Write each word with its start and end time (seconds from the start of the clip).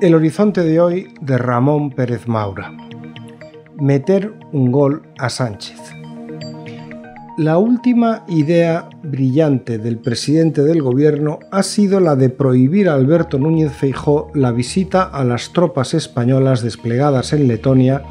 El 0.00 0.14
horizonte 0.14 0.62
de 0.62 0.80
hoy 0.80 1.08
de 1.20 1.38
Ramón 1.38 1.90
Pérez 1.90 2.28
Maura. 2.28 2.72
Meter 3.80 4.34
un 4.52 4.70
gol 4.72 5.02
a 5.18 5.30
Sánchez. 5.30 5.78
La 7.38 7.56
última 7.56 8.24
idea 8.28 8.90
brillante 9.02 9.78
del 9.78 9.98
presidente 9.98 10.62
del 10.64 10.82
gobierno 10.82 11.38
ha 11.50 11.62
sido 11.62 12.00
la 12.00 12.16
de 12.16 12.28
prohibir 12.28 12.88
a 12.88 12.94
Alberto 12.94 13.38
Núñez 13.38 13.72
Feijó 13.72 14.30
la 14.34 14.52
visita 14.52 15.04
a 15.04 15.24
las 15.24 15.52
tropas 15.52 15.94
españolas 15.94 16.62
desplegadas 16.62 17.32
en 17.32 17.48
Letonia 17.48 18.02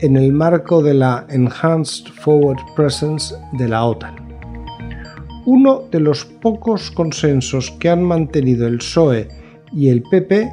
en 0.00 0.16
el 0.16 0.32
marco 0.32 0.82
de 0.82 0.94
la 0.94 1.26
Enhanced 1.28 2.06
Forward 2.12 2.60
Presence 2.76 3.34
de 3.52 3.68
la 3.68 3.84
OTAN. 3.84 4.16
Uno 5.46 5.82
de 5.90 6.00
los 6.00 6.24
pocos 6.24 6.90
consensos 6.90 7.70
que 7.72 7.90
han 7.90 8.02
mantenido 8.02 8.66
el 8.66 8.78
PSOE 8.78 9.28
y 9.72 9.88
el 9.88 10.02
PP 10.02 10.50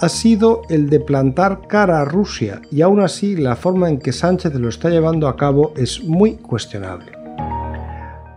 ha 0.00 0.08
sido 0.08 0.62
el 0.70 0.88
de 0.88 1.00
plantar 1.00 1.66
cara 1.68 2.00
a 2.00 2.04
Rusia 2.04 2.62
y 2.70 2.80
aún 2.80 3.00
así 3.00 3.36
la 3.36 3.56
forma 3.56 3.88
en 3.88 3.98
que 3.98 4.12
Sánchez 4.12 4.54
lo 4.54 4.68
está 4.68 4.88
llevando 4.88 5.28
a 5.28 5.36
cabo 5.36 5.74
es 5.76 6.02
muy 6.04 6.36
cuestionable. 6.36 7.12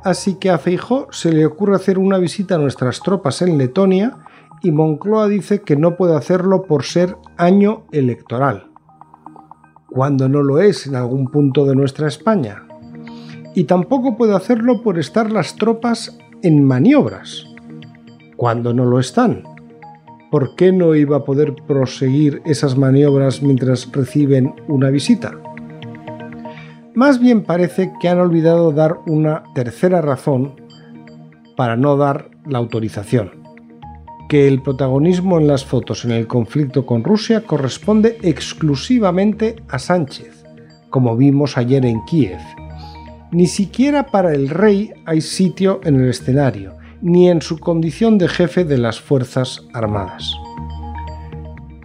Así 0.04 0.36
que 0.36 0.50
a 0.50 0.58
Feijó 0.58 1.08
se 1.12 1.32
le 1.32 1.46
ocurre 1.46 1.76
hacer 1.76 1.98
una 1.98 2.18
visita 2.18 2.56
a 2.56 2.58
nuestras 2.58 3.00
tropas 3.00 3.42
en 3.42 3.58
Letonia 3.58 4.18
y 4.62 4.72
Moncloa 4.72 5.30
dice 5.30 5.62
que 5.62 5.78
no 5.78 5.96
puede 5.96 6.16
hacerlo 6.16 6.64
por 6.64 6.84
ser 6.84 7.16
año 7.38 7.86
electoral, 7.92 8.73
cuando 9.94 10.28
no 10.28 10.42
lo 10.42 10.60
es 10.60 10.88
en 10.88 10.96
algún 10.96 11.28
punto 11.28 11.66
de 11.66 11.76
nuestra 11.76 12.08
España. 12.08 12.68
Y 13.56 13.66
tampoco 13.66 14.18
puede 14.18 14.36
hacerlo 14.36 14.82
por 14.82 14.98
estar 14.98 15.32
las 15.32 15.56
tropas 15.56 16.18
en 16.42 16.66
maniobras, 16.66 17.46
cuando 18.36 18.74
no 18.74 18.86
lo 18.86 19.00
están 19.00 19.44
¿por 20.34 20.56
qué 20.56 20.72
no 20.72 20.96
iba 20.96 21.18
a 21.18 21.26
poder 21.26 21.54
proseguir 21.68 22.42
esas 22.44 22.76
maniobras 22.76 23.44
mientras 23.44 23.92
reciben 23.92 24.56
una 24.68 24.90
visita? 24.90 25.34
Más 26.96 27.20
bien 27.20 27.44
parece 27.44 27.94
que 28.02 28.10
han 28.10 28.20
olvidado 28.20 28.72
dar 28.72 28.98
una 29.06 29.44
tercera 29.54 30.02
razón 30.02 30.56
para 31.56 31.78
no 31.78 31.98
dar 31.98 32.32
la 32.48 32.58
autorización, 32.58 33.43
que 34.30 34.48
el 34.48 34.62
protagonismo 34.62 35.40
en 35.40 35.48
las 35.48 35.66
fotos 35.66 36.06
en 36.06 36.12
el 36.12 36.28
conflicto 36.28 36.86
con 36.86 37.04
Rusia 37.04 37.44
corresponde 37.46 38.18
exclusivamente 38.22 39.56
a 39.70 39.80
Sánchez, 39.80 40.44
como 40.90 41.16
vimos 41.16 41.58
ayer 41.58 41.86
en 41.86 42.04
Kiev. 42.06 42.40
Ni 43.32 43.48
siquiera 43.48 44.08
para 44.08 44.34
el 44.34 44.50
rey 44.50 44.92
hay 45.06 45.22
sitio 45.22 45.82
en 45.84 46.00
el 46.00 46.10
escenario, 46.10 46.74
ni 47.02 47.30
en 47.30 47.42
su 47.42 47.58
condición 47.58 48.18
de 48.18 48.28
jefe 48.28 48.64
de 48.64 48.78
las 48.78 49.00
Fuerzas 49.00 49.62
Armadas. 49.74 50.32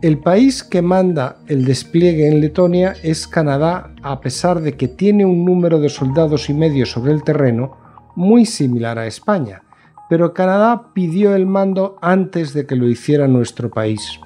El 0.00 0.18
país 0.18 0.62
que 0.62 0.80
manda 0.80 1.38
el 1.48 1.64
despliegue 1.64 2.28
en 2.28 2.40
Letonia 2.40 2.94
es 3.02 3.26
Canadá, 3.26 3.92
a 4.02 4.20
pesar 4.20 4.60
de 4.60 4.76
que 4.76 4.86
tiene 4.86 5.24
un 5.24 5.44
número 5.44 5.80
de 5.80 5.88
soldados 5.88 6.48
y 6.50 6.54
medios 6.54 6.92
sobre 6.92 7.12
el 7.12 7.24
terreno 7.24 7.76
muy 8.14 8.46
similar 8.46 8.96
a 8.98 9.08
España, 9.08 9.62
pero 10.08 10.32
Canadá 10.32 10.90
pidió 10.94 11.34
el 11.34 11.46
mando 11.46 11.98
antes 12.00 12.54
de 12.54 12.66
que 12.66 12.76
lo 12.76 12.88
hiciera 12.88 13.28
nuestro 13.28 13.70
país. 13.70 14.20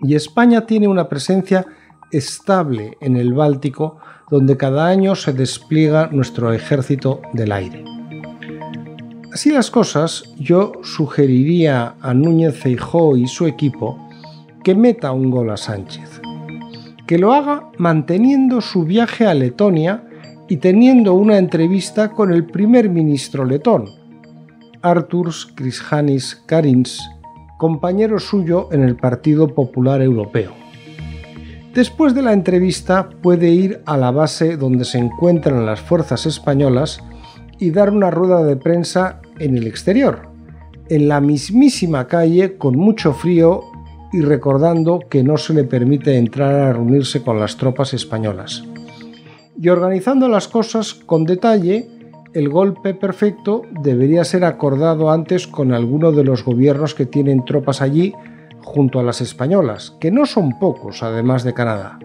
Y 0.00 0.14
España 0.14 0.66
tiene 0.66 0.88
una 0.88 1.08
presencia 1.08 1.66
estable 2.10 2.96
en 3.00 3.16
el 3.16 3.34
Báltico, 3.34 3.98
donde 4.30 4.56
cada 4.56 4.86
año 4.86 5.14
se 5.14 5.32
despliega 5.32 6.08
nuestro 6.12 6.52
ejército 6.52 7.20
del 7.32 7.52
aire. 7.52 7.84
Así 9.32 9.50
las 9.50 9.70
cosas, 9.70 10.32
yo 10.38 10.72
sugeriría 10.82 11.94
a 12.00 12.14
Núñez 12.14 12.56
Feijó 12.56 13.16
y 13.16 13.26
su 13.26 13.46
equipo 13.46 14.08
que 14.64 14.74
meta 14.74 15.12
un 15.12 15.30
gol 15.30 15.50
a 15.50 15.56
Sánchez. 15.56 16.20
Que 17.06 17.18
lo 17.18 17.32
haga 17.32 17.70
manteniendo 17.78 18.60
su 18.60 18.84
viaje 18.84 19.26
a 19.26 19.34
Letonia 19.34 20.04
y 20.48 20.56
teniendo 20.56 21.14
una 21.14 21.38
entrevista 21.38 22.10
con 22.10 22.32
el 22.32 22.46
primer 22.46 22.88
ministro 22.88 23.44
letón, 23.44 23.97
Arturs 24.82 25.46
Krishanis 25.54 26.42
Karins, 26.46 27.00
compañero 27.58 28.18
suyo 28.18 28.68
en 28.72 28.82
el 28.82 28.96
Partido 28.96 29.48
Popular 29.54 30.02
Europeo. 30.02 30.52
Después 31.74 32.14
de 32.14 32.22
la 32.22 32.32
entrevista 32.32 33.08
puede 33.22 33.50
ir 33.50 33.82
a 33.86 33.96
la 33.96 34.10
base 34.10 34.56
donde 34.56 34.84
se 34.84 34.98
encuentran 34.98 35.66
las 35.66 35.80
fuerzas 35.80 36.26
españolas 36.26 37.00
y 37.58 37.70
dar 37.70 37.90
una 37.90 38.10
rueda 38.10 38.42
de 38.44 38.56
prensa 38.56 39.20
en 39.38 39.56
el 39.56 39.66
exterior, 39.66 40.28
en 40.88 41.08
la 41.08 41.20
mismísima 41.20 42.06
calle 42.06 42.56
con 42.56 42.76
mucho 42.76 43.12
frío 43.12 43.62
y 44.12 44.22
recordando 44.22 45.00
que 45.10 45.22
no 45.22 45.36
se 45.36 45.54
le 45.54 45.64
permite 45.64 46.16
entrar 46.16 46.54
a 46.54 46.72
reunirse 46.72 47.22
con 47.22 47.38
las 47.38 47.56
tropas 47.56 47.94
españolas. 47.94 48.64
Y 49.60 49.68
organizando 49.68 50.28
las 50.28 50.48
cosas 50.48 50.94
con 50.94 51.24
detalle, 51.24 51.97
el 52.34 52.48
golpe 52.48 52.94
perfecto 52.94 53.62
debería 53.82 54.24
ser 54.24 54.44
acordado 54.44 55.10
antes 55.10 55.46
con 55.46 55.72
alguno 55.72 56.12
de 56.12 56.24
los 56.24 56.44
gobiernos 56.44 56.94
que 56.94 57.06
tienen 57.06 57.44
tropas 57.44 57.80
allí 57.80 58.14
junto 58.60 59.00
a 59.00 59.02
las 59.02 59.20
españolas, 59.20 59.96
que 60.00 60.10
no 60.10 60.26
son 60.26 60.58
pocos 60.58 61.02
además 61.02 61.42
de 61.44 61.54
Canadá. 61.54 61.98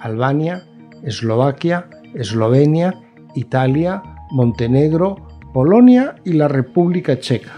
Albania, 0.00 0.64
Eslovaquia, 1.02 1.88
Eslovenia, 2.14 2.94
Italia, 3.34 4.02
Montenegro, 4.30 5.16
Polonia 5.52 6.16
y 6.24 6.32
la 6.32 6.48
República 6.48 7.18
Checa. 7.18 7.52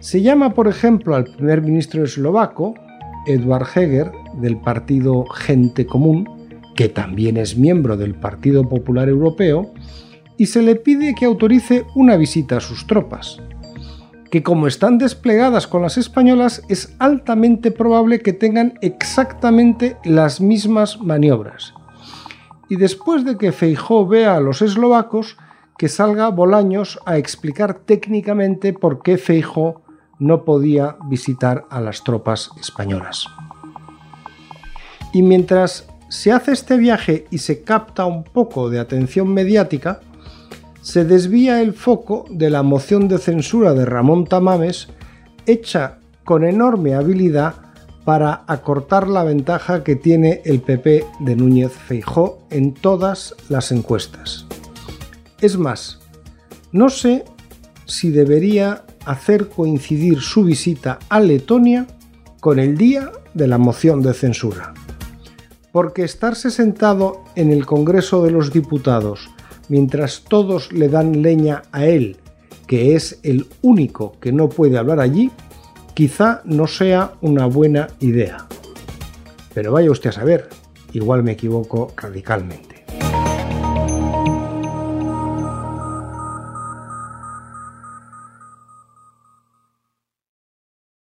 Se 0.00 0.22
llama, 0.22 0.54
por 0.54 0.68
ejemplo, 0.68 1.16
al 1.16 1.24
primer 1.24 1.60
ministro 1.60 2.04
eslovaco, 2.04 2.74
Eduard 3.26 3.66
Heger, 3.74 4.12
del 4.34 4.58
partido 4.60 5.26
Gente 5.26 5.86
Común, 5.86 6.28
que 6.76 6.88
también 6.88 7.36
es 7.36 7.58
miembro 7.58 7.96
del 7.96 8.14
Partido 8.14 8.68
Popular 8.68 9.08
Europeo, 9.08 9.72
y 10.38 10.46
se 10.46 10.62
le 10.62 10.76
pide 10.76 11.14
que 11.14 11.26
autorice 11.26 11.84
una 11.94 12.16
visita 12.16 12.56
a 12.56 12.60
sus 12.60 12.86
tropas, 12.86 13.42
que 14.30 14.42
como 14.42 14.66
están 14.66 14.96
desplegadas 14.96 15.66
con 15.66 15.82
las 15.82 15.98
españolas 15.98 16.62
es 16.68 16.94
altamente 16.98 17.70
probable 17.70 18.20
que 18.20 18.32
tengan 18.32 18.78
exactamente 18.80 19.96
las 20.04 20.40
mismas 20.40 21.00
maniobras. 21.00 21.74
Y 22.68 22.76
después 22.76 23.24
de 23.24 23.36
que 23.36 23.52
Feijó 23.52 24.06
vea 24.06 24.36
a 24.36 24.40
los 24.40 24.62
eslovacos, 24.62 25.36
que 25.76 25.88
salga 25.88 26.28
Bolaños 26.28 26.98
a 27.04 27.18
explicar 27.18 27.74
técnicamente 27.74 28.72
por 28.72 29.02
qué 29.02 29.16
Feijo 29.16 29.82
no 30.18 30.44
podía 30.44 30.96
visitar 31.08 31.66
a 31.70 31.80
las 31.80 32.02
tropas 32.04 32.50
españolas. 32.60 33.26
Y 35.12 35.22
mientras 35.22 35.88
se 36.08 36.32
hace 36.32 36.52
este 36.52 36.76
viaje 36.76 37.26
y 37.30 37.38
se 37.38 37.62
capta 37.62 38.04
un 38.06 38.24
poco 38.24 38.70
de 38.70 38.80
atención 38.80 39.32
mediática, 39.32 40.00
se 40.88 41.04
desvía 41.04 41.60
el 41.60 41.74
foco 41.74 42.24
de 42.30 42.48
la 42.48 42.62
moción 42.62 43.08
de 43.08 43.18
censura 43.18 43.74
de 43.74 43.84
Ramón 43.84 44.24
Tamames, 44.24 44.88
hecha 45.44 45.98
con 46.24 46.44
enorme 46.44 46.94
habilidad 46.94 47.56
para 48.06 48.44
acortar 48.46 49.06
la 49.06 49.22
ventaja 49.22 49.84
que 49.84 49.96
tiene 49.96 50.40
el 50.46 50.62
PP 50.62 51.04
de 51.20 51.36
Núñez 51.36 51.72
Feijó 51.72 52.38
en 52.48 52.72
todas 52.72 53.34
las 53.50 53.70
encuestas. 53.70 54.46
Es 55.42 55.58
más, 55.58 55.98
no 56.72 56.88
sé 56.88 57.26
si 57.84 58.08
debería 58.08 58.86
hacer 59.04 59.50
coincidir 59.50 60.22
su 60.22 60.42
visita 60.42 61.00
a 61.10 61.20
Letonia 61.20 61.86
con 62.40 62.58
el 62.58 62.78
día 62.78 63.12
de 63.34 63.46
la 63.46 63.58
moción 63.58 64.00
de 64.00 64.14
censura. 64.14 64.72
Porque 65.70 66.02
estarse 66.02 66.50
sentado 66.50 67.24
en 67.36 67.50
el 67.52 67.66
Congreso 67.66 68.24
de 68.24 68.30
los 68.30 68.54
Diputados 68.54 69.28
mientras 69.68 70.24
todos 70.28 70.72
le 70.72 70.88
dan 70.88 71.22
leña 71.22 71.62
a 71.72 71.86
él, 71.86 72.16
que 72.66 72.94
es 72.94 73.18
el 73.22 73.46
único 73.62 74.18
que 74.20 74.32
no 74.32 74.48
puede 74.48 74.78
hablar 74.78 75.00
allí, 75.00 75.30
quizá 75.94 76.42
no 76.44 76.66
sea 76.66 77.12
una 77.20 77.46
buena 77.46 77.88
idea. 78.00 78.46
Pero 79.54 79.72
vaya 79.72 79.90
usted 79.90 80.10
a 80.10 80.12
saber, 80.12 80.48
igual 80.92 81.22
me 81.22 81.32
equivoco 81.32 81.92
radicalmente. 81.96 82.67